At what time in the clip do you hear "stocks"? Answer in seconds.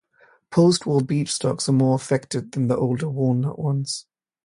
1.31-1.69